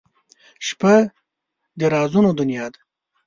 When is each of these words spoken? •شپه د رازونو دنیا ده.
•شپه 0.67 0.93
د 1.79 1.81
رازونو 1.93 2.29
دنیا 2.39 2.65
ده. 2.73 2.79